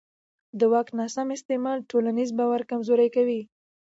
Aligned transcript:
د 0.59 0.61
واک 0.71 0.87
ناسم 0.97 1.27
استعمال 1.37 1.77
ټولنیز 1.91 2.29
باور 2.37 2.61
کمزوری 2.71 3.09
کوي 3.15 3.41